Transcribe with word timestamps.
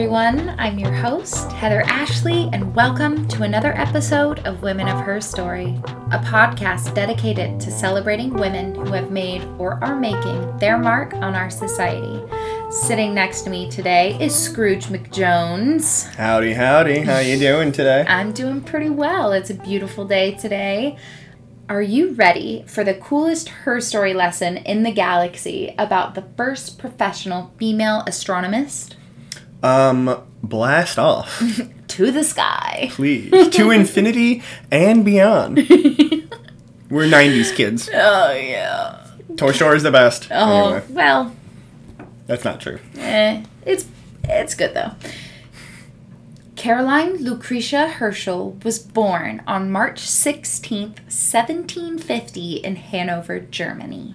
everyone. 0.00 0.54
I'm 0.58 0.78
your 0.78 0.94
host, 0.94 1.52
Heather 1.52 1.82
Ashley, 1.82 2.48
and 2.54 2.74
welcome 2.74 3.28
to 3.28 3.42
another 3.42 3.74
episode 3.76 4.38
of 4.46 4.62
Women 4.62 4.88
of 4.88 4.98
Her 5.04 5.20
Story, 5.20 5.78
a 6.10 6.18
podcast 6.24 6.94
dedicated 6.94 7.60
to 7.60 7.70
celebrating 7.70 8.32
women 8.32 8.74
who 8.74 8.92
have 8.92 9.10
made 9.10 9.44
or 9.58 9.74
are 9.84 10.00
making 10.00 10.56
their 10.56 10.78
mark 10.78 11.12
on 11.12 11.34
our 11.34 11.50
society. 11.50 12.18
Sitting 12.70 13.12
next 13.12 13.42
to 13.42 13.50
me 13.50 13.70
today 13.70 14.16
is 14.18 14.34
Scrooge 14.34 14.86
McJones. 14.86 16.06
Howdy, 16.14 16.54
howdy. 16.54 17.00
How 17.00 17.18
you 17.18 17.38
doing 17.38 17.70
today? 17.70 18.06
I'm 18.08 18.32
doing 18.32 18.62
pretty 18.62 18.88
well. 18.88 19.32
It's 19.32 19.50
a 19.50 19.54
beautiful 19.54 20.06
day 20.06 20.34
today. 20.34 20.96
Are 21.68 21.82
you 21.82 22.14
ready 22.14 22.64
for 22.66 22.84
the 22.84 22.94
coolest 22.94 23.50
Her 23.50 23.82
Story 23.82 24.14
lesson 24.14 24.56
in 24.56 24.82
the 24.82 24.92
galaxy 24.92 25.74
about 25.76 26.14
the 26.14 26.24
first 26.38 26.78
professional 26.78 27.52
female 27.58 28.02
astronomist? 28.06 28.96
Um, 29.62 30.22
blast 30.42 30.98
off, 30.98 31.42
To 31.88 32.10
the 32.10 32.24
sky. 32.24 32.88
please. 32.92 33.30
to 33.50 33.70
infinity 33.70 34.42
and 34.70 35.04
beyond. 35.04 35.56
We're 36.90 37.06
90s 37.08 37.54
kids. 37.54 37.88
Oh, 37.92 38.32
yeah. 38.32 39.06
Toy 39.36 39.52
Story 39.52 39.76
is 39.76 39.82
the 39.82 39.90
best. 39.92 40.28
Oh, 40.30 40.68
Anyway, 40.74 40.84
well, 40.90 41.36
that's 42.26 42.44
not 42.44 42.60
true. 42.60 42.78
eh, 42.98 43.44
it's 43.66 43.86
it's 44.24 44.54
good 44.54 44.74
though. 44.74 44.92
Caroline 46.56 47.16
Lucretia 47.16 47.88
Herschel 47.88 48.58
was 48.64 48.78
born 48.78 49.42
on 49.46 49.70
March 49.70 50.00
16th, 50.02 51.00
1750 51.08 52.56
in 52.56 52.76
Hanover, 52.76 53.40
Germany. 53.40 54.14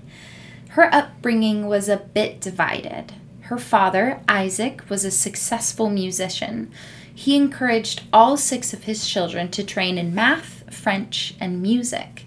Her 0.69 0.93
upbringing 0.93 1.65
was 1.67 1.89
a 1.89 1.97
bit 1.97 2.39
divided. 2.41 3.13
Her 3.45 3.59
father, 3.59 4.21
Isaac, 4.27 4.89
was 4.89 5.05
a 5.05 5.11
successful 5.11 5.87
musician. 5.87 6.71
He 7.13 7.35
encouraged 7.35 8.01
all 8.11 8.37
six 8.37 8.73
of 8.73 8.85
his 8.85 9.07
children 9.07 9.51
to 9.51 9.63
train 9.63 9.99
in 9.99 10.15
math, 10.15 10.63
French, 10.73 11.35
and 11.39 11.61
music. 11.61 12.25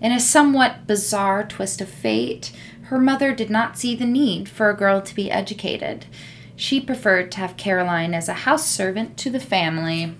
In 0.00 0.12
a 0.12 0.18
somewhat 0.18 0.86
bizarre 0.86 1.44
twist 1.44 1.82
of 1.82 1.90
fate, 1.90 2.52
her 2.84 2.98
mother 2.98 3.34
did 3.34 3.50
not 3.50 3.76
see 3.76 3.94
the 3.94 4.06
need 4.06 4.48
for 4.48 4.70
a 4.70 4.76
girl 4.76 5.02
to 5.02 5.14
be 5.14 5.30
educated. 5.30 6.06
She 6.56 6.80
preferred 6.80 7.30
to 7.32 7.38
have 7.38 7.58
Caroline 7.58 8.14
as 8.14 8.26
a 8.26 8.44
house 8.46 8.66
servant 8.66 9.18
to 9.18 9.28
the 9.28 9.40
family. 9.40 10.14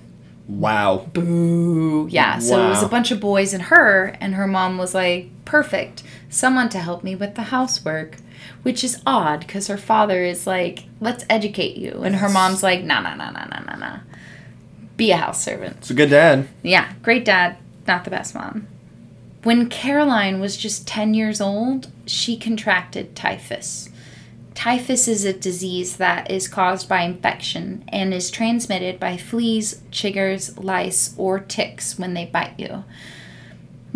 Wow. 0.46 1.08
Boo. 1.14 2.08
Yeah, 2.10 2.40
so 2.40 2.62
it 2.62 2.68
was 2.68 2.82
a 2.82 2.88
bunch 2.88 3.10
of 3.10 3.20
boys 3.20 3.54
and 3.54 3.64
her, 3.64 4.14
and 4.20 4.34
her 4.34 4.46
mom 4.46 4.76
was 4.76 4.94
like, 4.94 5.30
perfect, 5.46 6.02
someone 6.28 6.68
to 6.68 6.78
help 6.78 7.02
me 7.02 7.16
with 7.16 7.36
the 7.36 7.44
housework. 7.44 8.18
Which 8.62 8.82
is 8.82 9.00
odd 9.06 9.40
because 9.40 9.68
her 9.68 9.76
father 9.76 10.24
is 10.24 10.46
like, 10.46 10.84
let's 11.00 11.24
educate 11.30 11.76
you. 11.76 12.02
And 12.02 12.16
her 12.16 12.28
mom's 12.28 12.62
like, 12.62 12.82
nah, 12.82 13.00
nah, 13.00 13.14
nah, 13.14 13.30
nah, 13.30 13.44
nah, 13.44 13.60
nah, 13.60 13.76
nah. 13.76 13.98
Be 14.96 15.10
a 15.12 15.16
house 15.16 15.44
servant. 15.44 15.76
It's 15.78 15.90
a 15.90 15.94
good 15.94 16.10
dad. 16.10 16.48
Yeah, 16.62 16.92
great 17.02 17.24
dad, 17.24 17.56
not 17.86 18.04
the 18.04 18.10
best 18.10 18.34
mom. 18.34 18.66
When 19.42 19.68
Caroline 19.68 20.40
was 20.40 20.56
just 20.56 20.88
10 20.88 21.14
years 21.14 21.40
old, 21.40 21.88
she 22.06 22.36
contracted 22.36 23.14
typhus. 23.14 23.90
Typhus 24.56 25.06
is 25.06 25.24
a 25.24 25.34
disease 25.34 25.98
that 25.98 26.30
is 26.30 26.48
caused 26.48 26.88
by 26.88 27.02
infection 27.02 27.84
and 27.88 28.14
is 28.14 28.30
transmitted 28.30 28.98
by 28.98 29.18
fleas, 29.18 29.82
chiggers, 29.92 30.60
lice, 30.64 31.14
or 31.18 31.38
ticks 31.38 31.98
when 31.98 32.14
they 32.14 32.24
bite 32.24 32.58
you. 32.58 32.82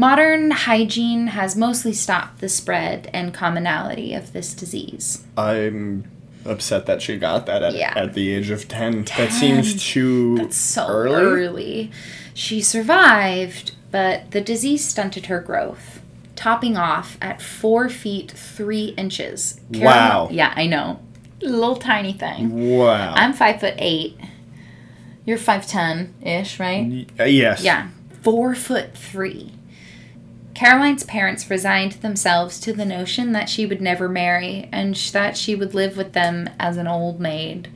Modern 0.01 0.51
hygiene 0.51 1.27
has 1.27 1.55
mostly 1.55 1.93
stopped 1.93 2.41
the 2.41 2.49
spread 2.49 3.11
and 3.13 3.35
commonality 3.35 4.15
of 4.15 4.33
this 4.33 4.55
disease. 4.55 5.27
I'm 5.37 6.11
upset 6.47 6.87
that 6.87 7.03
she 7.03 7.19
got 7.19 7.45
that 7.45 7.63
at, 7.63 7.75
Yeah. 7.75 7.93
at 7.95 8.15
the 8.15 8.31
age 8.33 8.49
of 8.49 8.67
10. 8.67 9.05
10. 9.05 9.27
That 9.27 9.31
seems 9.35 9.85
too 9.93 10.39
That's 10.39 10.57
so 10.57 10.87
early. 10.87 11.17
early. 11.23 11.91
She 12.33 12.63
survived, 12.63 13.73
but 13.91 14.31
the 14.31 14.41
disease 14.41 14.83
stunted 14.89 15.27
her 15.27 15.39
growth, 15.39 16.01
topping 16.35 16.79
off 16.79 17.19
at 17.21 17.43
four 17.43 17.91
feet 17.91 18.31
three 18.31 18.95
inches. 18.97 19.61
Wow. 19.71 20.31
Yeah, 20.33 20.55
I 20.57 20.67
know. 20.67 21.01
Little 21.43 21.77
tiny 21.77 22.15
thing. 22.15 22.71
Wow. 22.79 23.13
I'm 23.15 23.35
five 23.35 23.61
foot 23.61 23.75
eight. 23.77 24.19
You're 25.27 25.37
five 25.37 25.67
ten 25.67 26.15
ish, 26.23 26.59
right? 26.59 26.87
Y- 26.87 27.07
uh, 27.21 27.25
yes. 27.25 27.63
Yeah, 27.63 27.89
four 28.23 28.55
foot 28.55 28.97
three. 28.97 29.53
Caroline's 30.61 31.05
parents 31.05 31.49
resigned 31.49 31.93
themselves 31.93 32.61
to 32.61 32.75
the 32.75 32.85
notion 32.85 33.33
that 33.33 33.49
she 33.49 33.65
would 33.65 33.81
never 33.81 34.11
marry 34.11 34.69
and 34.71 34.95
sh- 34.95 35.11
that 35.13 35.35
she 35.35 35.55
would 35.55 35.73
live 35.75 35.97
with 35.97 36.13
them 36.13 36.51
as 36.59 36.77
an 36.77 36.87
old 36.87 37.19
maid. 37.19 37.69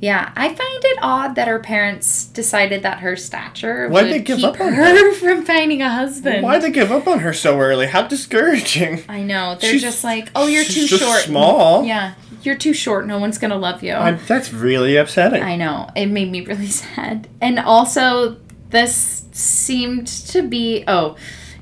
Yeah, 0.00 0.32
I 0.34 0.48
find 0.48 0.58
it 0.84 0.98
odd 1.00 1.36
that 1.36 1.46
her 1.46 1.60
parents 1.60 2.24
decided 2.24 2.82
that 2.82 2.98
her 2.98 3.14
stature 3.14 3.88
Why'd 3.88 4.06
would 4.06 4.12
they 4.12 4.18
give 4.18 4.38
keep 4.38 4.44
up 4.46 4.60
on 4.60 4.72
her 4.72 5.12
from 5.20 5.44
finding 5.44 5.82
a 5.82 5.88
husband. 5.88 6.42
Why'd 6.42 6.62
they 6.62 6.72
give 6.72 6.90
up 6.90 7.06
on 7.06 7.20
her 7.20 7.32
so 7.32 7.60
early? 7.60 7.86
How 7.86 8.02
discouraging. 8.08 9.04
I 9.08 9.22
know 9.22 9.54
they're 9.54 9.70
She's- 9.70 9.82
just 9.82 10.02
like, 10.02 10.28
oh, 10.34 10.48
you're 10.48 10.64
too 10.64 10.88
short. 10.88 11.20
small. 11.22 11.84
Yeah, 11.84 12.14
you're 12.42 12.56
too 12.58 12.74
short. 12.74 13.06
No 13.06 13.20
one's 13.20 13.38
gonna 13.38 13.54
love 13.56 13.84
you. 13.84 13.92
I'm, 13.92 14.18
that's 14.26 14.52
really 14.52 14.96
upsetting. 14.96 15.44
I 15.44 15.54
know. 15.54 15.88
It 15.94 16.06
made 16.06 16.32
me 16.32 16.44
really 16.44 16.66
sad. 16.82 17.28
And 17.40 17.60
also, 17.60 18.38
this 18.70 19.26
seemed 19.30 20.08
to 20.08 20.42
be. 20.42 20.82
Oh, 20.88 21.14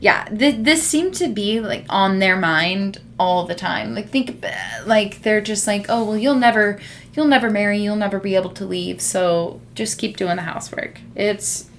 yeah. 0.04 0.24
Th- 0.24 0.56
this 0.58 0.82
seemed 0.82 1.14
to 1.14 1.28
be 1.28 1.60
like 1.60 1.86
on 1.88 2.18
their 2.18 2.36
mind 2.36 3.00
all 3.18 3.46
the 3.46 3.54
time. 3.54 3.94
Like 3.94 4.10
think, 4.10 4.44
like 4.84 5.22
they're 5.22 5.40
just 5.40 5.66
like, 5.66 5.86
oh 5.88 6.04
well, 6.04 6.18
you'll 6.18 6.34
never, 6.34 6.78
you'll 7.14 7.26
never 7.26 7.48
marry, 7.48 7.78
you'll 7.78 7.96
never 7.96 8.20
be 8.20 8.34
able 8.34 8.50
to 8.50 8.66
leave. 8.66 9.00
So 9.00 9.62
just 9.74 9.96
keep 9.96 10.18
doing 10.18 10.36
the 10.36 10.42
housework. 10.42 11.00
It's 11.14 11.70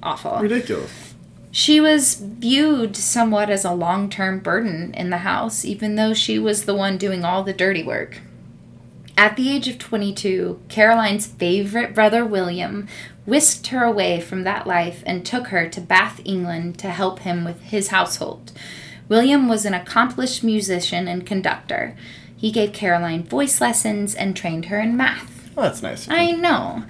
awful. 0.00 0.38
Ridiculous. 0.38 1.14
She 1.50 1.80
was 1.80 2.14
viewed 2.14 2.96
somewhat 2.96 3.50
as 3.50 3.64
a 3.64 3.74
long 3.74 4.08
term 4.08 4.38
burden 4.38 4.94
in 4.94 5.10
the 5.10 5.18
house, 5.18 5.64
even 5.64 5.96
though 5.96 6.14
she 6.14 6.38
was 6.38 6.66
the 6.66 6.76
one 6.76 6.98
doing 6.98 7.24
all 7.24 7.42
the 7.42 7.52
dirty 7.52 7.82
work. 7.82 8.20
At 9.18 9.36
the 9.36 9.50
age 9.50 9.66
of 9.66 9.78
22, 9.78 10.60
Caroline's 10.68 11.26
favorite 11.26 11.96
brother, 11.96 12.24
William, 12.24 12.86
whisked 13.24 13.68
her 13.68 13.84
away 13.84 14.20
from 14.20 14.42
that 14.42 14.66
life 14.66 15.02
and 15.06 15.24
took 15.24 15.48
her 15.48 15.68
to 15.68 15.80
Bath, 15.80 16.20
England 16.24 16.78
to 16.80 16.88
help 16.88 17.20
him 17.20 17.44
with 17.44 17.60
his 17.62 17.88
household. 17.88 18.52
William 19.08 19.48
was 19.48 19.64
an 19.64 19.74
accomplished 19.74 20.42
musician 20.42 21.06
and 21.06 21.26
conductor. 21.26 21.96
He 22.36 22.50
gave 22.50 22.72
Caroline 22.72 23.22
voice 23.22 23.60
lessons 23.60 24.14
and 24.14 24.36
trained 24.36 24.66
her 24.66 24.80
in 24.80 24.96
math. 24.96 25.50
Oh, 25.56 25.62
that's 25.62 25.82
nice. 25.82 26.08
I 26.08 26.32
know. 26.32 26.84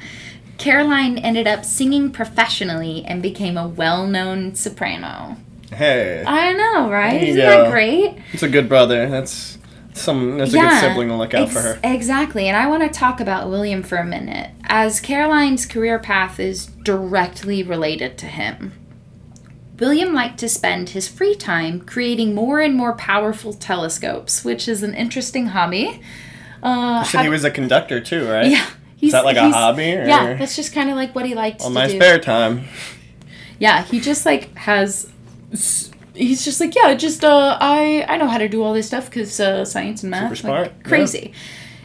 Caroline 0.56 1.18
ended 1.18 1.46
up 1.46 1.64
singing 1.64 2.12
professionally 2.12 3.04
and 3.04 3.20
became 3.22 3.58
a 3.58 3.66
well 3.66 4.06
known 4.06 4.54
soprano. 4.54 5.36
hey. 5.72 6.22
I 6.26 6.52
know, 6.52 6.90
right? 6.90 7.22
Isn't 7.22 7.36
go. 7.36 7.64
that 7.64 7.72
great? 7.72 8.16
It's 8.32 8.42
a 8.42 8.48
good 8.48 8.68
brother. 8.68 9.08
That's 9.08 9.51
some. 9.94 10.38
That's 10.38 10.52
a 10.54 10.58
good 10.58 10.80
sibling 10.80 11.08
to 11.08 11.16
look 11.16 11.34
out 11.34 11.50
for 11.50 11.60
her. 11.60 11.78
Exactly. 11.84 12.48
And 12.48 12.56
I 12.56 12.66
want 12.66 12.82
to 12.82 12.88
talk 12.88 13.20
about 13.20 13.48
William 13.50 13.82
for 13.82 13.98
a 13.98 14.04
minute, 14.04 14.50
as 14.64 15.00
Caroline's 15.00 15.66
career 15.66 15.98
path 15.98 16.40
is 16.40 16.66
directly 16.66 17.62
related 17.62 18.16
to 18.18 18.26
him. 18.26 18.72
William 19.78 20.12
liked 20.14 20.38
to 20.38 20.48
spend 20.48 20.90
his 20.90 21.08
free 21.08 21.34
time 21.34 21.80
creating 21.80 22.34
more 22.34 22.60
and 22.60 22.74
more 22.74 22.92
powerful 22.94 23.52
telescopes, 23.52 24.44
which 24.44 24.68
is 24.68 24.82
an 24.82 24.94
interesting 24.94 25.46
hobby. 25.48 26.00
Uh, 26.62 27.02
he 27.04 27.28
was 27.28 27.42
a 27.44 27.50
conductor 27.50 28.00
too, 28.00 28.28
right? 28.30 28.46
yeah. 28.50 28.66
He's, 28.96 29.08
Is 29.08 29.12
that 29.14 29.24
like 29.24 29.36
a 29.36 29.50
hobby? 29.50 29.96
Or 29.96 30.04
Yeah, 30.06 30.34
that's 30.34 30.54
just 30.54 30.72
kind 30.72 30.88
of 30.88 30.94
like 30.94 31.12
what 31.12 31.26
he 31.26 31.34
liked 31.34 31.62
on 31.62 31.72
my 31.72 31.88
do. 31.88 31.96
spare 31.96 32.20
time. 32.20 32.66
Yeah, 33.58 33.82
he 33.82 33.98
just 33.98 34.24
like 34.24 34.54
has. 34.56 35.10
s- 35.52 35.90
He's 36.14 36.44
just 36.44 36.60
like 36.60 36.74
yeah, 36.74 36.94
just 36.94 37.24
uh, 37.24 37.56
I 37.60 38.04
I 38.08 38.16
know 38.16 38.28
how 38.28 38.38
to 38.38 38.48
do 38.48 38.62
all 38.62 38.74
this 38.74 38.86
stuff 38.86 39.06
because 39.06 39.38
uh, 39.40 39.64
science 39.64 40.02
and 40.02 40.10
math, 40.10 40.30
like, 40.30 40.38
smart, 40.38 40.72
yeah. 40.76 40.88
crazy. 40.88 41.32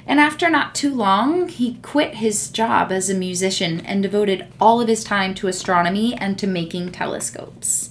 And 0.06 0.22
after 0.22 0.50
not 0.50 0.74
too 0.74 0.96
long, 0.96 1.50
he 1.50 1.76
quit 1.82 2.16
his 2.16 2.50
job 2.50 2.94
as 2.94 3.10
a 3.10 3.14
musician 3.14 3.82
and 3.82 4.02
devoted 4.02 4.48
all 4.60 4.80
of 4.80 4.88
his 4.88 5.04
time 5.04 5.36
to 5.36 5.48
astronomy 5.48 6.16
and 6.16 6.40
to 6.40 6.48
making 6.48 6.94
telescopes. 6.94 7.90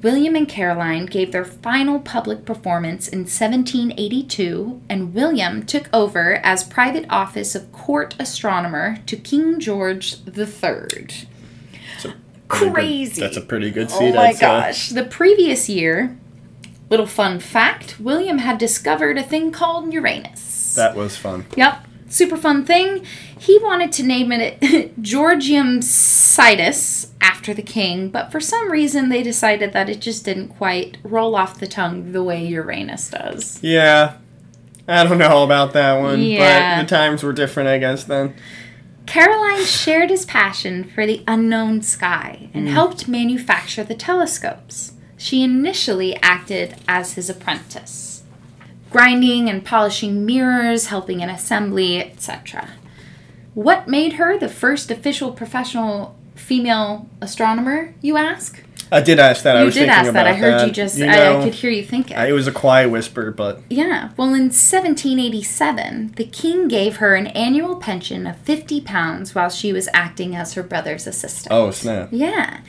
William 0.00 0.36
and 0.36 0.48
Caroline 0.48 1.06
gave 1.06 1.32
their 1.32 1.44
final 1.44 1.98
public 1.98 2.44
performance 2.44 3.08
in 3.08 3.20
1782, 3.20 4.80
and 4.88 5.12
William 5.12 5.66
took 5.66 5.88
over 5.92 6.36
as 6.36 6.62
private 6.62 7.04
office 7.10 7.54
of 7.54 7.72
court 7.72 8.14
astronomer 8.18 8.98
to 9.06 9.16
King 9.16 9.58
George 9.58 10.16
III. 10.26 11.27
So 12.50 12.70
pretty 12.70 12.70
good- 12.70 12.74
Crazy. 12.74 13.20
that's 13.20 13.36
a 13.36 13.40
pretty 13.42 13.70
good 13.70 13.88
Oh 13.92 14.12
my 14.14 14.28
I'd 14.28 14.36
say. 14.36 14.40
gosh. 14.40 14.88
The 14.90 15.04
previous 15.04 15.68
year, 15.68 16.16
little 16.90 17.06
fun 17.06 17.38
fact 17.40 17.96
William 18.00 18.38
had 18.38 18.58
discovered 18.58 19.18
a 19.18 19.22
thing 19.22 19.50
called 19.52 19.92
Uranus. 19.92 20.74
That 20.74 20.96
was 20.96 21.16
fun. 21.16 21.46
Yep. 21.56 21.84
Super 22.08 22.38
fun 22.38 22.64
thing. 22.64 23.04
He 23.38 23.58
wanted 23.58 23.92
to 23.92 24.02
name 24.02 24.32
it 24.32 24.92
Georgium 25.02 25.80
Sidus 25.82 27.08
after 27.20 27.52
the 27.52 27.62
king, 27.62 28.08
but 28.08 28.32
for 28.32 28.40
some 28.40 28.70
reason 28.70 29.10
they 29.10 29.22
decided 29.22 29.72
that 29.74 29.90
it 29.90 30.00
just 30.00 30.24
didn't 30.24 30.48
quite 30.48 30.96
roll 31.02 31.36
off 31.36 31.60
the 31.60 31.66
tongue 31.66 32.12
the 32.12 32.22
way 32.22 32.42
Uranus 32.46 33.10
does. 33.10 33.58
Yeah. 33.62 34.14
I 34.90 35.04
don't 35.04 35.18
know 35.18 35.42
about 35.44 35.74
that 35.74 36.00
one, 36.00 36.22
Yeah. 36.22 36.76
but 36.80 36.82
the 36.88 36.88
times 36.96 37.22
were 37.22 37.34
different, 37.34 37.68
I 37.68 37.76
guess, 37.76 38.04
then. 38.04 38.32
Caroline 39.08 39.64
shared 39.64 40.10
his 40.10 40.26
passion 40.26 40.84
for 40.84 41.06
the 41.06 41.24
unknown 41.26 41.80
sky 41.80 42.50
and 42.52 42.68
mm. 42.68 42.72
helped 42.72 43.08
manufacture 43.08 43.82
the 43.82 43.94
telescopes. 43.94 44.92
She 45.16 45.42
initially 45.42 46.16
acted 46.16 46.76
as 46.86 47.14
his 47.14 47.30
apprentice, 47.30 48.22
grinding 48.90 49.48
and 49.48 49.64
polishing 49.64 50.26
mirrors, 50.26 50.88
helping 50.88 51.20
in 51.20 51.30
assembly, 51.30 51.98
etc. 51.98 52.68
What 53.54 53.88
made 53.88 54.12
her 54.14 54.38
the 54.38 54.46
first 54.46 54.90
official 54.90 55.32
professional 55.32 56.14
female 56.48 57.06
astronomer, 57.20 57.92
you 58.00 58.16
ask? 58.16 58.64
I 58.90 59.02
did 59.02 59.18
ask 59.18 59.42
that. 59.42 59.54
I 59.54 59.60
you 59.60 59.66
was 59.66 59.74
did 59.74 59.80
thinking 59.80 59.94
ask 60.06 60.12
that. 60.14 60.26
I 60.26 60.32
heard 60.32 60.66
you 60.66 60.72
just, 60.72 60.96
You 60.96 61.04
I, 61.04 61.38
I 61.40 61.44
could 61.44 61.52
hear 61.52 61.70
you 61.70 61.84
think 61.84 62.10
it. 62.10 62.16
It 62.16 62.32
was 62.32 62.46
a 62.46 62.52
quiet 62.52 62.88
whisper, 62.88 63.30
but 63.30 63.60
Yeah, 63.68 64.12
well, 64.16 64.28
in 64.32 64.48
1787, 64.50 66.12
the 66.16 66.24
king 66.24 66.68
gave 66.68 66.96
her 66.96 67.14
an 67.14 67.26
annual 67.28 67.76
pension 67.76 68.26
of 68.26 68.38
50 68.38 68.80
pounds 68.80 69.34
while 69.34 69.50
she 69.50 69.74
was 69.74 69.90
acting 69.92 70.34
as 70.34 70.54
her 70.54 70.62
brother's 70.62 71.06
assistant. 71.06 71.52
oh 71.52 71.70
snap! 71.70 72.08
Yeah. 72.12 72.60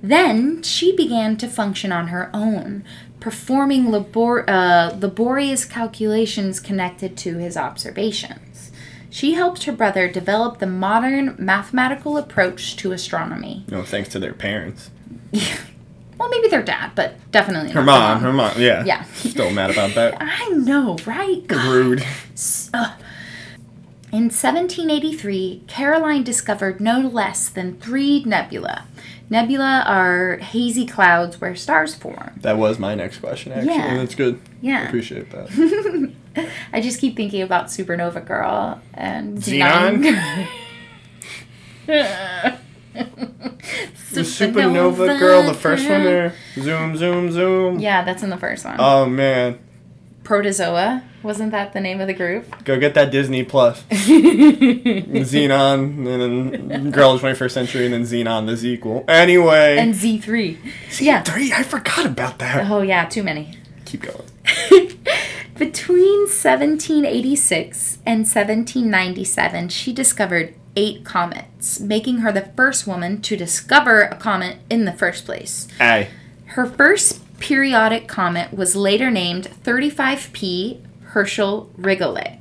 Then 0.00 0.62
she 0.62 0.94
began 0.94 1.36
to 1.38 1.48
function 1.48 1.90
on 1.90 2.08
her 2.08 2.30
own, 2.32 2.84
performing 3.18 3.90
labor- 3.90 4.48
uh, 4.48 4.94
laborious 5.00 5.64
calculations 5.64 6.60
connected 6.60 7.16
to 7.24 7.38
his 7.38 7.56
observations. 7.56 8.53
She 9.14 9.34
helped 9.34 9.62
her 9.62 9.70
brother 9.70 10.08
develop 10.08 10.58
the 10.58 10.66
modern 10.66 11.36
mathematical 11.38 12.16
approach 12.16 12.74
to 12.78 12.90
astronomy. 12.90 13.64
No, 13.70 13.84
thanks 13.84 14.08
to 14.08 14.18
their 14.18 14.34
parents. 14.34 14.90
Well, 16.16 16.28
maybe 16.28 16.46
their 16.46 16.62
dad, 16.62 16.92
but 16.94 17.16
definitely 17.32 17.68
not 17.70 17.74
Her 17.74 17.82
not 17.84 18.14
mom, 18.14 18.22
her 18.22 18.32
mom. 18.32 18.52
Yeah. 18.56 18.84
Yeah. 18.84 19.02
Still 19.14 19.50
mad 19.50 19.70
about 19.70 19.94
that. 19.96 20.16
I 20.20 20.48
know, 20.50 20.96
right? 21.04 21.44
God. 21.46 21.66
Rude. 21.66 22.04
Uh. 22.72 22.94
In 24.12 24.30
1783, 24.30 25.64
Caroline 25.66 26.22
discovered 26.22 26.80
no 26.80 27.00
less 27.00 27.48
than 27.48 27.78
three 27.80 28.22
nebula. 28.24 28.86
Nebula 29.28 29.82
are 29.86 30.36
hazy 30.36 30.86
clouds 30.86 31.40
where 31.40 31.56
stars 31.56 31.96
form. 31.96 32.38
That 32.42 32.58
was 32.58 32.78
my 32.78 32.94
next 32.94 33.18
question. 33.18 33.50
Actually, 33.52 33.74
Yeah. 33.74 33.96
that's 33.96 34.14
good. 34.14 34.40
Yeah. 34.60 34.86
appreciate 34.86 35.30
that. 35.32 36.12
I 36.72 36.80
just 36.80 37.00
keep 37.00 37.16
thinking 37.16 37.42
about 37.42 37.66
Supernova 37.66 38.24
Girl 38.24 38.80
and 38.94 39.38
Zenon? 39.38 40.46
Zenon. 41.86 42.58
The 42.94 44.20
Supernova 44.20 45.18
Girl, 45.18 45.42
the 45.42 45.54
first 45.54 45.88
one 45.88 46.04
there. 46.04 46.34
Zoom, 46.54 46.96
zoom, 46.96 47.32
zoom. 47.32 47.80
Yeah, 47.80 48.04
that's 48.04 48.22
in 48.22 48.30
the 48.30 48.36
first 48.36 48.64
one. 48.64 48.76
Oh 48.78 49.06
man, 49.06 49.58
Protozoa. 50.22 51.02
Wasn't 51.24 51.52
that 51.52 51.72
the 51.72 51.80
name 51.80 52.02
of 52.02 52.06
the 52.06 52.12
group? 52.12 52.64
go 52.64 52.78
get 52.78 52.92
that 52.94 53.10
Disney 53.10 53.44
Plus. 53.44 53.82
Zenon, 53.90 56.06
and 56.06 56.70
then 56.70 56.90
Girl 56.90 57.12
of 57.12 57.22
the 57.22 57.28
21st 57.28 57.50
Century, 57.50 57.86
and 57.86 57.94
then 57.94 58.02
Zenon 58.02 58.44
the 58.46 58.58
sequel. 58.58 59.06
Anyway. 59.08 59.78
And 59.78 59.94
Z3. 59.94 60.58
Yeah. 61.00 61.22
Three, 61.22 61.50
I 61.50 61.62
forgot 61.62 62.04
about 62.04 62.40
that. 62.40 62.70
Oh, 62.70 62.82
yeah, 62.82 63.06
too 63.06 63.22
many. 63.22 63.56
Keep 63.86 64.02
going. 64.02 65.00
Between 65.56 66.22
1786 66.22 67.98
and 68.04 68.20
1797, 68.20 69.68
she 69.68 69.92
discovered 69.92 70.54
eight 70.74 71.04
comets, 71.04 71.78
making 71.78 72.18
her 72.18 72.32
the 72.32 72.50
first 72.56 72.86
woman 72.86 73.20
to 73.22 73.36
discover 73.36 74.02
a 74.02 74.16
comet 74.16 74.58
in 74.68 74.84
the 74.84 74.92
first 74.92 75.24
place. 75.24 75.68
Aye. 75.78 76.08
Her 76.46 76.66
first 76.66 77.20
periodic 77.38 78.08
comet 78.08 78.52
was 78.52 78.74
later 78.74 79.10
named 79.10 79.48
35P 79.62 80.84
Herschel 81.02 81.70
Rigollet, 81.78 82.38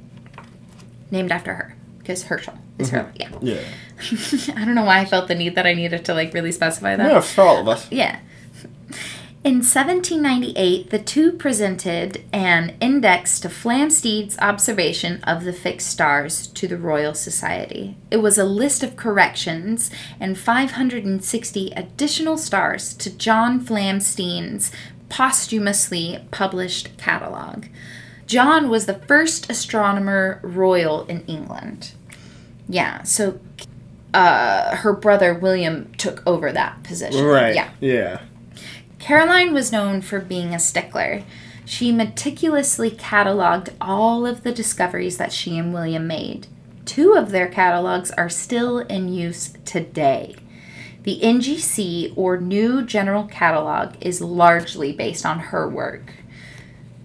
named 1.12 1.32
after 1.32 1.54
her 1.54 1.76
because 2.00 2.24
Herschel 2.24 2.58
is 2.80 2.90
mm-hmm. 2.90 2.98
her. 2.98 3.14
Yeah. 3.16 3.30
Yeah. 3.42 4.56
I 4.62 4.66
don't 4.66 4.76
know 4.76 4.86
why 4.86 5.00
I 5.00 5.06
felt 5.06 5.28
the 5.28 5.36
need 5.36 5.56
that 5.56 5.68
I 5.68 5.74
needed 5.74 6.06
to 6.06 6.14
like 6.14 6.34
really 6.34 6.52
specify 6.52 6.96
that. 6.96 7.12
Yeah, 7.12 7.22
for 7.22 7.42
all 7.42 7.60
of 7.60 7.68
us. 7.68 7.92
Yeah. 7.92 8.20
In 9.44 9.56
1798, 9.56 10.90
the 10.90 11.00
two 11.00 11.34
presented 11.34 12.24
an 12.32 12.78
index 12.80 13.42
to 13.42 13.50
Flamsteed's 13.50 14.38
observation 14.40 15.22
of 15.26 15.44
the 15.44 15.52
fixed 15.52 15.90
stars 15.90 16.48
to 16.48 16.66
the 16.66 16.78
Royal 16.78 17.14
Society. 17.14 17.98
It 18.10 18.18
was 18.18 18.38
a 18.38 18.46
list 18.46 18.84
of 18.84 18.96
corrections 18.96 19.92
and 20.18 20.38
560 20.38 21.74
additional 21.76 22.38
stars 22.38 22.94
to 22.94 23.10
John 23.10 23.60
Flamsteed's 23.60 24.72
posthumously 25.10 26.26
published 26.32 26.96
catalog. 26.98 27.66
John 28.26 28.70
was 28.70 28.86
the 28.86 29.00
first 29.00 29.52
astronomer 29.52 30.40
royal 30.42 31.06
in 31.08 31.20
England. 31.26 31.92
Yeah, 32.70 33.04
so 33.04 33.42
uh, 34.14 34.78
her 34.78 34.94
brother 34.94 35.34
William 35.34 35.92
took 35.98 36.24
over 36.26 36.54
that 36.54 36.82
position. 36.84 37.26
Right. 37.26 37.54
Yeah. 37.54 37.72
Yeah. 37.82 38.22
Caroline 39.04 39.54
was 39.54 39.74
known 39.74 40.00
for 40.00 40.22
being 40.22 40.54
a 40.54 40.60
stickler. 40.60 41.24
She 41.66 41.92
meticulously 41.92 42.90
cataloged 42.90 43.74
all 43.82 44.26
of 44.26 44.44
the 44.44 44.54
discoveries 44.54 45.18
that 45.18 45.34
she 45.34 45.58
and 45.58 45.74
William 45.74 46.08
made. 46.08 46.48
Two 46.86 47.12
of 47.12 47.32
their 47.32 47.50
catalogs 47.50 48.12
are 48.12 48.30
still 48.30 48.80
in 48.80 49.10
use 49.10 49.56
today. 49.66 50.38
The 51.04 51.20
NGC, 51.22 52.14
or 52.16 52.38
New 52.38 52.82
General 52.82 53.26
Catalog, 53.26 53.96
is 54.00 54.22
largely 54.22 54.94
based 54.94 55.26
on 55.26 55.40
her 55.52 55.68
work. 55.68 56.14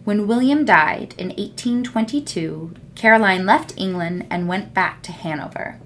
When 0.04 0.28
William 0.28 0.64
died 0.64 1.16
in 1.18 1.30
1822, 1.30 2.74
Caroline 2.94 3.44
left 3.44 3.74
England 3.76 4.24
and 4.30 4.46
went 4.46 4.72
back 4.72 5.02
to 5.02 5.10
Hanover. 5.10 5.80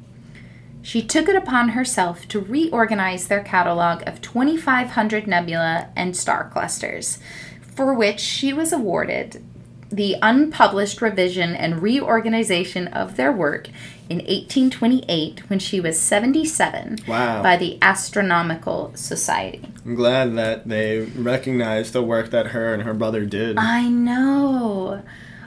She 0.82 1.02
took 1.02 1.28
it 1.28 1.36
upon 1.36 1.70
herself 1.70 2.26
to 2.28 2.40
reorganize 2.40 3.28
their 3.28 3.42
catalog 3.42 4.02
of 4.06 4.20
2,500 4.20 5.26
nebula 5.26 5.88
and 5.96 6.16
star 6.16 6.50
clusters, 6.52 7.18
for 7.60 7.94
which 7.94 8.20
she 8.20 8.52
was 8.52 8.72
awarded 8.72 9.42
the 9.90 10.16
unpublished 10.22 11.02
revision 11.02 11.54
and 11.54 11.82
reorganization 11.82 12.88
of 12.88 13.16
their 13.16 13.30
work 13.30 13.68
in 14.08 14.16
1828 14.18 15.48
when 15.50 15.58
she 15.58 15.80
was 15.80 16.00
77 16.00 16.98
Wow. 17.06 17.42
by 17.42 17.56
the 17.58 17.78
Astronomical 17.82 18.92
Society. 18.94 19.68
I'm 19.84 19.94
glad 19.94 20.34
that 20.36 20.66
they 20.66 21.00
recognized 21.00 21.92
the 21.92 22.02
work 22.02 22.30
that 22.30 22.48
her 22.48 22.72
and 22.72 22.82
her 22.84 22.94
brother 22.94 23.26
did. 23.26 23.58
I 23.58 23.88
know. 23.88 25.02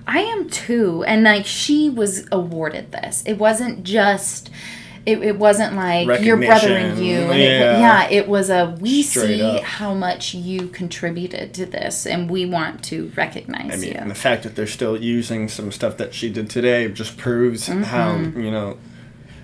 I 0.07 0.19
am 0.19 0.47
too. 0.49 1.03
And 1.07 1.23
like 1.23 1.45
she 1.47 1.89
was 1.89 2.27
awarded 2.31 2.91
this. 2.91 3.23
It 3.25 3.39
wasn't 3.39 3.83
just 3.83 4.51
it, 5.05 5.19
it 5.21 5.37
wasn't 5.37 5.75
like 5.75 6.21
your 6.21 6.37
brother 6.37 6.75
and 6.75 6.99
you 7.03 7.15
and 7.15 7.39
it, 7.39 7.59
yeah 7.59 7.79
yeah. 7.79 8.09
it 8.09 8.27
was 8.27 8.49
a 8.49 8.75
we 8.79 9.03
Straight 9.03 9.37
see 9.37 9.41
up. 9.41 9.61
how 9.63 9.93
much 9.93 10.33
you 10.33 10.67
contributed 10.67 11.53
to 11.53 11.65
this 11.65 12.05
and 12.05 12.29
we 12.29 12.45
want 12.45 12.83
to 12.85 13.11
recognize 13.15 13.71
I 13.73 13.75
mean, 13.77 13.91
you 13.93 13.97
and 13.99 14.11
the 14.11 14.15
fact 14.15 14.43
that 14.43 14.55
they're 14.55 14.67
still 14.67 15.01
using 15.01 15.47
some 15.47 15.71
stuff 15.71 15.97
that 15.97 16.13
she 16.13 16.29
did 16.29 16.49
today 16.49 16.87
just 16.89 17.17
proves 17.17 17.67
how, 17.67 18.15
Mm-hmm. 18.15 18.41
you 18.41 18.51
know, 18.51 18.77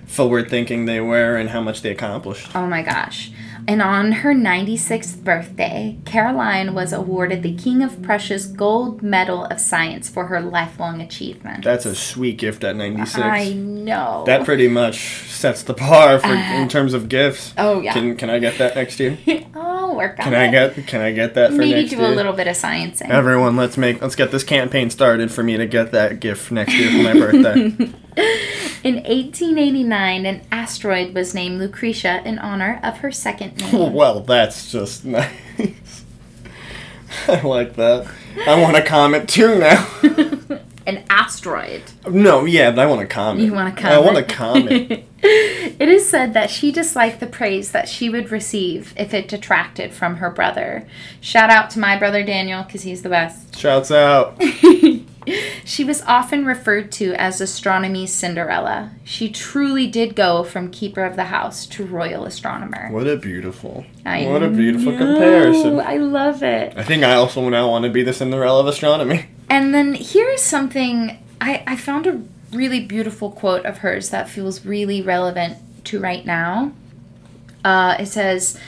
forward 0.06 0.48
thinking 0.50 0.84
they 0.84 1.00
were 1.00 1.36
and 1.36 1.50
how 1.50 1.60
much 1.60 1.82
they 1.82 1.90
accomplished. 1.90 2.54
Oh 2.54 2.66
my 2.66 2.82
gosh. 2.82 3.31
And 3.68 3.80
on 3.80 4.12
her 4.12 4.34
96th 4.34 5.22
birthday, 5.22 5.98
Caroline 6.04 6.74
was 6.74 6.92
awarded 6.92 7.42
the 7.42 7.54
King 7.56 7.82
of 7.82 8.02
Prussia's 8.02 8.46
Gold 8.46 9.02
Medal 9.02 9.44
of 9.46 9.60
Science 9.60 10.08
for 10.08 10.26
her 10.26 10.40
lifelong 10.40 11.00
achievement. 11.00 11.64
That's 11.64 11.86
a 11.86 11.94
sweet 11.94 12.38
gift 12.38 12.64
at 12.64 12.76
96. 12.76 13.18
I 13.18 13.52
know. 13.52 14.24
That 14.26 14.44
pretty 14.44 14.68
much 14.68 15.28
sets 15.28 15.62
the 15.62 15.74
bar 15.74 16.18
for 16.18 16.28
in 16.28 16.68
terms 16.76 16.92
of 16.94 17.08
gifts. 17.08 17.54
oh 17.56 17.80
yeah. 17.80 17.92
Can 17.92 18.16
can 18.16 18.30
I 18.30 18.38
get 18.38 18.58
that 18.58 18.74
next 18.74 18.98
year? 19.00 19.18
I'll 19.54 19.94
work 19.96 20.18
on 20.18 20.24
Can 20.24 20.34
it. 20.34 20.48
I 20.48 20.50
get 20.50 20.86
can 20.86 21.00
I 21.00 21.12
get 21.12 21.34
that 21.34 21.50
for 21.50 21.56
Maybe 21.56 21.88
do 21.88 21.96
year? 21.96 22.06
a 22.06 22.14
little 22.14 22.32
bit 22.32 22.46
of 22.48 22.56
sciencing. 22.56 23.10
Everyone, 23.10 23.56
let's 23.56 23.76
make 23.76 24.00
let's 24.02 24.16
get 24.16 24.30
this 24.30 24.44
campaign 24.44 24.90
started 24.90 25.30
for 25.30 25.42
me 25.42 25.56
to 25.56 25.66
get 25.66 25.92
that 25.92 26.20
gift 26.20 26.50
next 26.50 26.74
year 26.74 26.90
for 26.90 27.02
my 27.02 27.12
birthday. 27.12 27.92
In 28.84 28.96
1889, 28.96 30.26
an 30.26 30.42
asteroid 30.50 31.14
was 31.14 31.34
named 31.34 31.60
Lucretia 31.60 32.20
in 32.24 32.38
honor 32.40 32.80
of 32.82 32.98
her 32.98 33.12
second 33.12 33.56
name. 33.72 33.92
well, 33.92 34.20
that's 34.20 34.72
just 34.72 35.04
nice. 35.06 36.04
I 37.28 37.40
like 37.42 37.76
that. 37.76 38.08
I 38.46 38.60
want 38.60 38.76
a 38.76 38.82
comment 38.82 39.28
too 39.28 39.58
now. 39.58 39.88
An 40.84 41.04
asteroid. 41.08 41.82
no, 42.10 42.44
yeah, 42.44 42.72
but 42.72 42.80
I 42.80 42.86
want 42.86 43.02
a 43.02 43.06
comment. 43.06 43.44
You 43.46 43.52
want 43.52 43.78
a 43.78 43.86
I 43.88 43.98
want 43.98 44.16
a 44.18 44.24
comment. 44.24 45.04
it 45.22 45.88
is 45.88 46.08
said 46.08 46.34
that 46.34 46.50
she 46.50 46.72
disliked 46.72 47.20
the 47.20 47.28
praise 47.28 47.70
that 47.70 47.88
she 47.88 48.10
would 48.10 48.32
receive 48.32 48.92
if 48.96 49.14
it 49.14 49.28
detracted 49.28 49.92
from 49.92 50.16
her 50.16 50.28
brother. 50.28 50.88
Shout 51.20 51.50
out 51.50 51.70
to 51.70 51.78
my 51.78 51.96
brother 51.96 52.24
Daniel 52.24 52.64
because 52.64 52.82
he's 52.82 53.02
the 53.02 53.08
best. 53.10 53.56
Shouts 53.56 53.92
out. 53.92 54.36
She 55.64 55.84
was 55.84 56.02
often 56.02 56.44
referred 56.44 56.90
to 56.92 57.14
as 57.14 57.40
astronomy's 57.40 58.12
Cinderella. 58.12 58.90
She 59.04 59.30
truly 59.30 59.86
did 59.86 60.16
go 60.16 60.44
from 60.44 60.70
keeper 60.70 61.04
of 61.04 61.16
the 61.16 61.24
house 61.24 61.66
to 61.66 61.84
royal 61.84 62.24
astronomer. 62.24 62.88
What 62.90 63.06
a 63.06 63.16
beautiful. 63.16 63.86
I 64.04 64.26
what 64.26 64.42
a 64.42 64.48
beautiful 64.48 64.92
know, 64.92 64.98
comparison. 64.98 65.80
I 65.80 65.96
love 65.96 66.42
it. 66.42 66.76
I 66.76 66.82
think 66.82 67.04
I 67.04 67.14
also 67.14 67.48
now 67.48 67.70
want 67.70 67.84
to 67.84 67.90
be 67.90 68.02
the 68.02 68.12
Cinderella 68.12 68.60
of 68.60 68.66
astronomy. 68.66 69.26
And 69.48 69.74
then 69.74 69.94
here's 69.94 70.42
something 70.42 71.18
I, 71.40 71.62
I 71.66 71.76
found 71.76 72.06
a 72.06 72.22
really 72.52 72.80
beautiful 72.80 73.30
quote 73.30 73.66
of 73.66 73.78
hers 73.78 74.10
that 74.10 74.28
feels 74.28 74.64
really 74.64 75.02
relevant 75.02 75.58
to 75.86 76.00
right 76.00 76.24
now. 76.24 76.72
Uh, 77.64 77.96
it 77.98 78.06
says, 78.06 78.58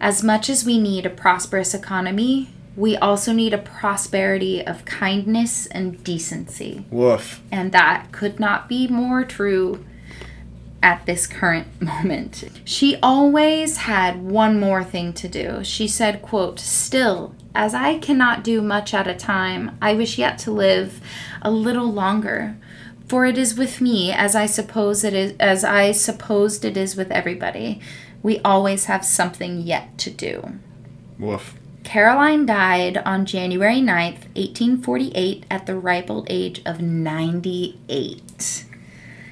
As 0.00 0.22
much 0.22 0.48
as 0.48 0.64
we 0.64 0.80
need 0.80 1.06
a 1.06 1.10
prosperous 1.10 1.74
economy, 1.74 2.50
we 2.76 2.96
also 2.96 3.32
need 3.32 3.52
a 3.52 3.58
prosperity 3.58 4.64
of 4.64 4.84
kindness 4.84 5.66
and 5.66 6.02
decency. 6.04 6.84
Woof. 6.90 7.42
And 7.50 7.72
that 7.72 8.12
could 8.12 8.38
not 8.38 8.68
be 8.68 8.86
more 8.88 9.24
true 9.24 9.84
at 10.82 11.04
this 11.06 11.26
current 11.26 11.66
moment. 11.82 12.44
She 12.64 12.96
always 13.02 13.78
had 13.78 14.22
one 14.22 14.58
more 14.58 14.84
thing 14.84 15.12
to 15.14 15.28
do. 15.28 15.64
She 15.64 15.88
said, 15.88 16.22
quote, 16.22 16.60
"Still, 16.60 17.34
as 17.54 17.74
I 17.74 17.98
cannot 17.98 18.44
do 18.44 18.62
much 18.62 18.94
at 18.94 19.08
a 19.08 19.14
time, 19.14 19.76
I 19.82 19.94
wish 19.94 20.18
yet 20.18 20.38
to 20.40 20.50
live 20.50 21.00
a 21.42 21.50
little 21.50 21.92
longer." 21.92 22.56
For 23.08 23.26
it 23.26 23.36
is 23.36 23.58
with 23.58 23.80
me 23.80 24.12
as 24.12 24.36
I 24.36 24.46
suppose 24.46 25.02
it 25.02 25.14
is 25.14 25.34
as 25.40 25.64
I 25.64 25.90
supposed 25.90 26.64
it 26.64 26.76
is 26.76 26.94
with 26.94 27.10
everybody. 27.10 27.80
We 28.22 28.38
always 28.40 28.84
have 28.84 29.04
something 29.04 29.62
yet 29.62 29.98
to 29.98 30.10
do. 30.10 30.60
Woof. 31.18 31.54
Caroline 31.90 32.46
died 32.46 32.98
on 32.98 33.26
January 33.26 33.80
9th, 33.80 34.28
1848, 34.36 35.44
at 35.50 35.66
the 35.66 35.74
ripe 35.74 36.08
old 36.08 36.24
age 36.30 36.62
of 36.64 36.80
98. 36.80 38.64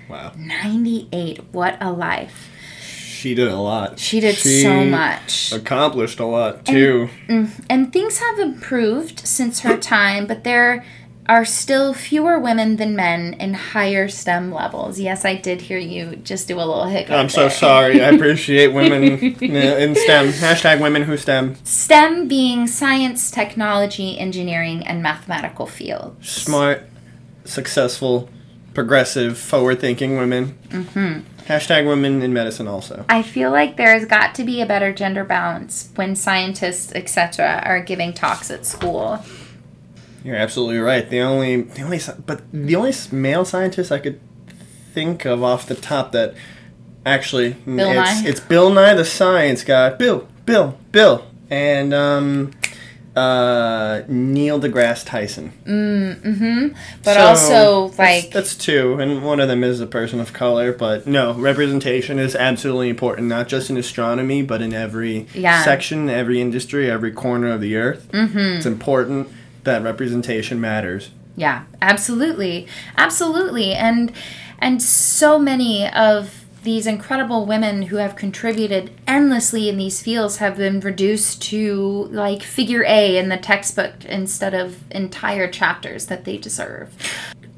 Wow. 0.08 0.32
98. 0.36 1.44
What 1.52 1.78
a 1.80 1.92
life. 1.92 2.50
She 2.82 3.36
did 3.36 3.46
a 3.46 3.60
lot. 3.60 4.00
She 4.00 4.18
did 4.18 4.34
so 4.34 4.84
much. 4.84 5.52
Accomplished 5.52 6.18
a 6.18 6.26
lot 6.26 6.66
too. 6.66 7.08
Mm, 7.28 7.64
and 7.70 7.92
things 7.92 8.18
have 8.18 8.40
improved 8.40 9.20
since 9.20 9.60
her 9.60 9.76
time, 9.96 10.26
but 10.26 10.42
there 10.42 10.84
are 11.28 11.44
still 11.44 11.92
fewer 11.92 12.38
women 12.38 12.76
than 12.76 12.96
men 12.96 13.34
in 13.34 13.52
higher 13.52 14.08
STEM 14.08 14.50
levels. 14.50 14.98
Yes, 14.98 15.24
I 15.24 15.34
did 15.34 15.60
hear 15.60 15.78
you 15.78 16.16
just 16.16 16.48
do 16.48 16.56
a 16.56 16.64
little 16.64 16.84
hiccup. 16.84 17.16
I'm 17.16 17.28
so 17.28 17.42
there. 17.42 17.50
sorry. 17.50 18.02
I 18.02 18.08
appreciate 18.12 18.68
women 18.68 19.02
in 19.02 19.94
STEM. 19.94 20.28
Hashtag 20.28 20.80
women 20.80 21.02
who 21.02 21.16
STEM. 21.18 21.56
STEM 21.64 22.28
being 22.28 22.66
science, 22.66 23.30
technology, 23.30 24.18
engineering, 24.18 24.86
and 24.86 25.02
mathematical 25.02 25.66
fields. 25.66 26.26
Smart, 26.26 26.88
successful, 27.44 28.30
progressive, 28.72 29.36
forward-thinking 29.36 30.16
women. 30.16 30.56
Mm-hmm. 30.68 31.20
Hashtag 31.44 31.86
women 31.86 32.22
in 32.22 32.32
medicine 32.32 32.68
also. 32.68 33.04
I 33.08 33.22
feel 33.22 33.50
like 33.50 33.76
there's 33.76 34.04
got 34.06 34.34
to 34.36 34.44
be 34.44 34.62
a 34.62 34.66
better 34.66 34.92
gender 34.92 35.24
balance 35.24 35.90
when 35.94 36.16
scientists, 36.16 36.92
etc., 36.94 37.62
are 37.64 37.82
giving 37.82 38.14
talks 38.14 38.50
at 38.50 38.64
school. 38.64 39.22
You're 40.24 40.36
absolutely 40.36 40.78
right. 40.78 41.08
The 41.08 41.20
only, 41.20 41.62
the 41.62 41.82
only, 41.82 42.00
but 42.26 42.42
the 42.52 42.76
only 42.76 42.92
male 43.12 43.44
scientist 43.44 43.90
I 43.92 43.98
could 43.98 44.20
think 44.92 45.24
of 45.24 45.42
off 45.42 45.66
the 45.66 45.74
top 45.74 46.12
that 46.12 46.34
actually 47.06 47.50
Bill 47.64 47.78
it's, 47.90 48.22
Nye? 48.22 48.28
it's 48.28 48.40
Bill 48.40 48.70
Nye 48.70 48.94
the 48.94 49.04
Science 49.04 49.62
Guy. 49.64 49.90
Bill, 49.90 50.26
Bill, 50.44 50.76
Bill, 50.92 51.24
and 51.50 51.94
um, 51.94 52.50
uh, 53.16 54.02
Neil 54.08 54.60
deGrasse 54.60 55.06
Tyson. 55.06 55.52
Mm-hmm. 55.64 56.68
But 57.04 57.14
So, 57.14 57.20
also, 57.20 57.88
that's- 57.88 57.98
like, 58.24 58.32
that's, 58.32 58.54
two, 58.56 58.94
and 59.00 59.24
one 59.24 59.40
of 59.40 59.48
them 59.48 59.62
is 59.64 59.80
a 59.80 59.86
person 59.86 60.20
of 60.20 60.32
color. 60.32 60.72
But 60.72 61.06
no, 61.06 61.32
representation 61.34 62.18
is 62.18 62.34
absolutely 62.34 62.88
important, 62.88 63.28
not 63.28 63.48
just 63.48 63.70
in 63.70 63.76
astronomy, 63.76 64.42
but 64.42 64.60
in 64.62 64.72
every 64.74 65.26
Yeah. 65.34 65.62
section, 65.64 66.10
every 66.10 66.40
industry, 66.40 66.90
every 66.90 67.12
corner 67.12 67.48
of 67.48 67.60
the 67.60 67.76
earth. 67.76 68.08
Mm-hmm. 68.12 68.38
It's 68.38 68.66
important 68.66 69.28
that 69.64 69.82
representation 69.82 70.60
matters. 70.60 71.10
Yeah, 71.36 71.64
absolutely. 71.80 72.66
Absolutely. 72.96 73.72
And 73.72 74.12
and 74.58 74.82
so 74.82 75.38
many 75.38 75.88
of 75.88 76.44
these 76.64 76.86
incredible 76.86 77.46
women 77.46 77.82
who 77.82 77.96
have 77.96 78.16
contributed 78.16 78.90
endlessly 79.06 79.68
in 79.68 79.78
these 79.78 80.02
fields 80.02 80.38
have 80.38 80.56
been 80.56 80.80
reduced 80.80 81.40
to 81.40 82.08
like 82.10 82.42
figure 82.42 82.84
A 82.84 83.16
in 83.16 83.28
the 83.28 83.36
textbook 83.36 84.04
instead 84.04 84.54
of 84.54 84.90
entire 84.90 85.48
chapters 85.48 86.06
that 86.06 86.24
they 86.24 86.36
deserve. 86.36 86.92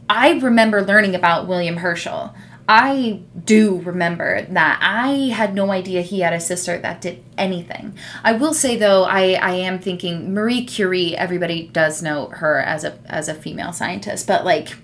I 0.08 0.32
remember 0.32 0.82
learning 0.82 1.14
about 1.14 1.48
William 1.48 1.78
Herschel. 1.78 2.34
I 2.72 3.22
do 3.44 3.80
remember 3.80 4.42
that 4.42 4.78
I 4.80 5.32
had 5.34 5.56
no 5.56 5.72
idea 5.72 6.02
he 6.02 6.20
had 6.20 6.32
a 6.32 6.38
sister 6.38 6.78
that 6.78 7.00
did 7.00 7.20
anything. 7.36 7.98
I 8.22 8.34
will 8.34 8.54
say 8.54 8.76
though, 8.76 9.02
I, 9.02 9.32
I 9.32 9.54
am 9.54 9.80
thinking 9.80 10.32
Marie 10.32 10.64
Curie. 10.64 11.16
Everybody 11.16 11.66
does 11.66 12.00
know 12.00 12.26
her 12.26 12.60
as 12.60 12.84
a 12.84 12.96
as 13.06 13.28
a 13.28 13.34
female 13.34 13.72
scientist, 13.72 14.28
but 14.28 14.44
like, 14.44 14.76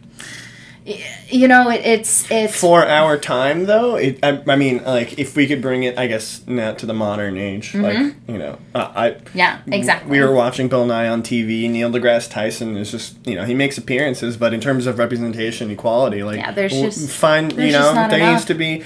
you 1.29 1.49
know, 1.49 1.69
it, 1.71 1.81
it's 1.85 2.31
it's 2.31 2.59
For 2.61 2.87
our 2.87 3.19
time, 3.19 3.67
though, 3.67 3.97
it, 3.97 4.19
I, 4.23 4.43
I 4.47 4.57
mean, 4.57 4.83
like, 4.85 5.19
if 5.19 5.35
we 5.37 5.47
could 5.47 5.61
bring 5.61 5.83
it, 5.83 5.99
I 5.99 6.07
guess, 6.07 6.47
now 6.47 6.73
to 6.75 6.87
the 6.87 6.95
modern 6.95 7.37
age, 7.37 7.75
like, 7.75 8.15
you 8.29 8.39
know, 8.39 8.59
uh, 8.75 8.93
I. 8.95 9.17
yeah, 9.35 9.61
exactly. 9.67 10.11
We 10.11 10.21
were 10.21 10.33
watching 10.33 10.69
Bill 10.69 10.87
Nye 10.87 11.09
on 11.09 11.23
TV. 11.23 11.69
Neil 11.69 11.91
deGrasse 11.91 12.31
Tyson 12.31 12.77
is 12.77 12.91
just, 12.93 13.27
you 13.27 13.35
know, 13.35 13.45
he 13.45 13.55
makes 13.55 13.77
appearances, 13.79 14.37
but 14.37 14.55
in 14.55 14.61
terms 14.61 14.87
of 14.87 14.99
representation, 14.99 15.71
equality, 15.71 16.23
like, 16.23 16.37
Yeah, 16.39 16.53
there's 16.53 16.73
just- 16.73 17.11
find, 17.11 17.53
you 17.53 17.73
know, 17.73 17.93
there 17.93 18.19
enough. 18.19 18.33
needs 18.33 18.45
to 18.47 18.55
be, 18.55 18.85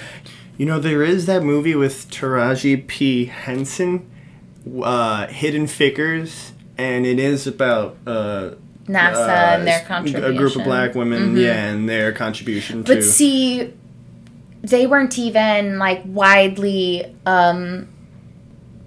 you 0.57 0.65
know, 0.65 0.79
there 0.79 1.03
is 1.03 1.25
that 1.27 1.43
movie 1.43 1.75
with 1.75 2.09
Taraji 2.09 2.87
P 2.87 3.25
Henson, 3.25 4.09
uh, 4.83 5.27
Hidden 5.27 5.67
Figures, 5.67 6.53
and 6.77 7.05
it 7.05 7.19
is 7.19 7.45
about 7.47 7.97
uh, 8.07 8.51
NASA 8.91 9.15
uh, 9.15 9.55
and 9.55 9.67
their 9.67 9.81
a 9.81 9.85
contribution. 9.85 10.29
Mm-hmm. 10.29 10.37
group 10.37 10.55
of 10.55 10.63
black 10.63 10.95
women, 10.95 11.37
yeah, 11.37 11.65
and 11.65 11.87
their 11.87 12.11
contribution 12.11 12.83
But 12.83 12.95
to. 12.95 13.01
see, 13.03 13.73
they 14.61 14.85
weren't 14.85 15.17
even 15.17 15.79
like 15.79 16.01
widely 16.05 17.15
um, 17.25 17.87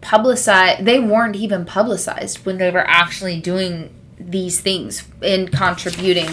publicized. 0.01 0.85
They 0.85 1.01
weren't 1.01 1.37
even 1.37 1.65
publicized 1.65 2.45
when 2.45 2.59
they 2.59 2.71
were 2.71 2.87
actually 2.87 3.41
doing 3.41 3.93
these 4.19 4.61
things 4.61 5.05
in 5.23 5.49
contributing, 5.49 6.31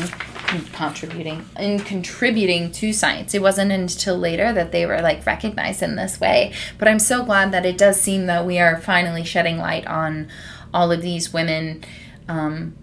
contributing, 0.74 1.46
in 1.60 1.80
contributing 1.80 2.72
to 2.74 2.94
science. 2.94 3.34
It 3.34 3.42
wasn't 3.42 3.72
until 3.72 4.18
later 4.18 4.54
that 4.54 4.72
they 4.72 4.86
were 4.86 5.01
like 5.01 5.25
recognized 5.25 5.82
in 5.82 5.96
this 5.96 6.20
way. 6.20 6.54
But 6.78 6.88
I'm 6.88 7.00
so 7.00 7.24
glad 7.24 7.51
that 7.51 7.66
it 7.66 7.78
does 7.78 8.00
seem 8.00 8.28
that 8.28 8.46
we 8.46 8.60
are 8.60 8.80
finally 8.80 9.24
shedding 9.24 9.58
light 9.58 9.88
on 9.88 10.28
all 10.74 10.92
of 10.92 11.01
these 11.01 11.34
women. 11.34 11.84
Um, 12.28 12.75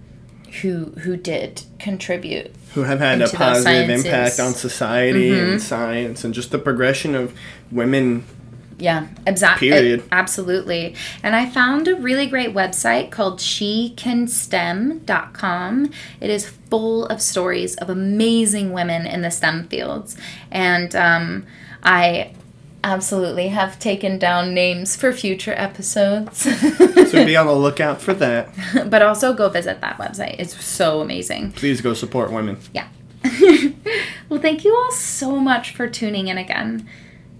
who 0.62 0.86
who 1.02 1.16
did 1.16 1.62
contribute 1.78 2.52
who 2.74 2.82
have 2.84 3.00
had 3.00 3.20
a 3.22 3.28
positive 3.28 3.88
impact 3.90 4.38
on 4.40 4.52
society 4.52 5.30
Mm-hmm. 5.30 5.50
and 5.52 5.62
science 5.62 6.24
and 6.24 6.34
just 6.34 6.50
the 6.50 6.58
progression 6.58 7.14
of 7.14 7.32
women 7.70 8.24
Yeah, 8.78 9.06
exactly. 9.26 9.70
Period. 9.70 10.02
absolutely. 10.12 10.94
And 11.22 11.34
I 11.34 11.48
found 11.50 11.88
a 11.88 11.96
really 11.96 12.26
great 12.26 12.54
website 12.54 13.10
called 13.10 13.40
shecanstem.com. 13.40 15.90
It 16.20 16.30
is 16.30 16.46
full 16.70 17.06
of 17.06 17.20
stories 17.20 17.74
of 17.76 17.90
amazing 17.90 18.72
women 18.72 19.06
in 19.06 19.22
the 19.22 19.30
STEM 19.30 19.68
fields. 19.68 20.16
And 20.50 20.94
um, 20.94 21.46
I 21.82 22.32
absolutely 22.84 23.48
have 23.48 23.78
taken 23.78 24.18
down 24.18 24.54
names 24.54 24.94
for 24.96 25.12
future 25.12 25.54
episodes. 25.56 26.38
so 27.10 27.24
be 27.24 27.36
on 27.36 27.46
the 27.46 27.52
lookout 27.66 28.00
for 28.00 28.14
that 28.14 28.48
but 28.88 29.02
also 29.02 29.32
go 29.34 29.48
visit 29.48 29.80
that 29.80 29.98
website. 29.98 30.36
It's 30.38 30.62
so 30.64 31.00
amazing. 31.00 31.52
please 31.52 31.80
go 31.80 31.94
support 31.94 32.30
women 32.32 32.58
Yeah. 32.72 32.88
well, 34.28 34.40
thank 34.40 34.64
you 34.64 34.74
all 34.74 34.92
so 34.92 35.36
much 35.40 35.74
for 35.74 35.88
tuning 35.88 36.28
in 36.28 36.38
again. 36.38 36.88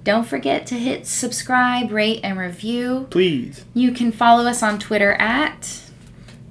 Don't 0.02 0.26
forget 0.26 0.66
to 0.68 0.74
hit 0.74 1.06
subscribe, 1.06 1.92
rate, 1.92 2.20
and 2.24 2.38
review. 2.38 3.06
please 3.10 3.64
You 3.74 3.92
can 3.92 4.10
follow 4.10 4.44
us 4.46 4.62
on 4.62 4.78
Twitter 4.78 5.12
at. 5.14 5.82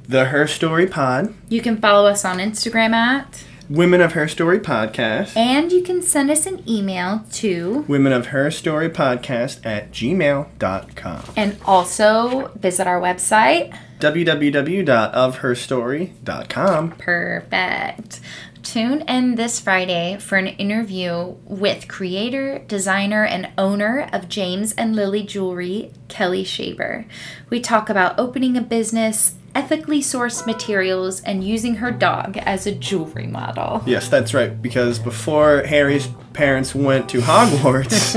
the 0.08 0.26
her 0.26 0.48
story 0.48 0.88
pod 0.88 1.34
You 1.50 1.62
can 1.62 1.78
follow 1.78 2.08
us 2.10 2.24
on 2.24 2.38
Instagram 2.38 2.94
at. 2.94 3.44
Women 3.70 4.02
of 4.02 4.14
her 4.14 4.28
story 4.28 4.60
podcast 4.60 5.36
And 5.36 5.72
you 5.72 5.82
can 5.84 6.02
send 6.02 6.30
us 6.32 6.46
an 6.46 6.64
email 6.70 7.24
to. 7.34 7.86
women 7.88 8.14
of 8.14 8.28
her 8.28 8.50
story 8.52 8.90
podcast 8.90 9.66
at 9.66 9.92
gmail.com 9.92 11.24
And 11.36 11.58
also 11.66 12.52
visit 12.60 12.88
our 12.88 13.02
website. 13.02 13.76
www.ofherstory.com 14.00 16.92
Perfect. 16.92 18.20
Tune 18.64 19.02
in 19.08 19.36
this 19.36 19.60
Friday 19.62 20.18
for 20.20 20.36
an 20.38 20.48
interview 20.48 21.36
with 21.46 21.88
creator, 21.88 22.60
designer, 22.68 23.24
and 23.24 23.50
owner 23.58 24.10
of 24.12 24.28
James 24.28 24.74
and 24.74 24.94
Lily 24.96 25.24
Jewelry, 25.24 25.94
Kelly 26.10 26.44
Shaber. 26.44 27.06
We 27.50 27.62
talk 27.62 27.90
about 27.90 28.20
opening 28.20 28.58
a 28.58 28.62
business, 28.62 29.36
ethically 29.58 30.02
sourced 30.02 30.46
materials, 30.46 31.22
and 31.22 31.44
using 31.44 31.76
her 31.76 31.92
dog 31.92 32.38
as 32.38 32.68
a 32.68 32.72
jewelry 32.72 33.28
model. 33.28 33.82
yes 33.86 34.08
that's 34.08 34.34
right 34.34 34.62
because 34.62 35.00
before 35.00 35.64
harry's 35.64 36.08
parents 36.34 36.76
went 36.76 37.10
to 37.10 37.20
hogwarts 37.20 38.14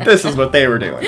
this 0.04 0.24
is 0.24 0.36
what 0.36 0.52
they 0.52 0.66
were 0.68 0.78
doing 0.78 1.04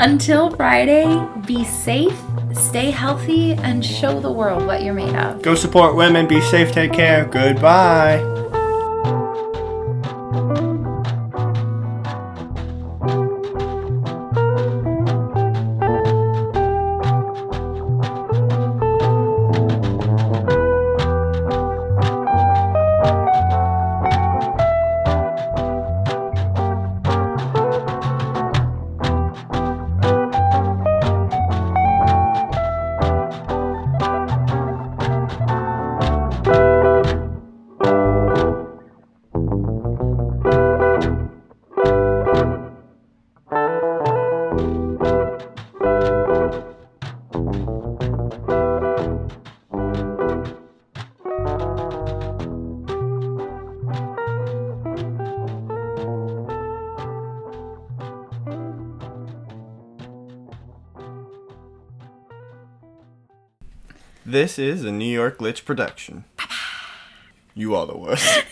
Until 0.00 0.50
Friday, 0.50 1.06
be 1.46 1.62
safe 1.64 2.18
stay 2.54 2.90
healthy 2.90 3.52
and 3.52 3.84
show 3.84 4.18
the 4.20 4.30
world 4.30 4.66
what 4.66 4.82
you're 4.82 4.94
made 4.94 5.14
of. 5.14 5.42
Go 5.42 5.54
support 5.54 5.94
women. 5.94 6.26
Be 6.26 6.40
safe. 6.40 6.72
Take 6.72 6.92
care. 6.92 7.24
Goodbye. 7.26 8.31
This 64.42 64.58
is 64.58 64.84
a 64.84 64.90
New 64.90 65.04
York 65.04 65.38
Glitch 65.38 65.64
production. 65.64 66.24
You 67.54 67.76
are 67.76 67.86
the 67.86 67.96
worst. 67.96 68.44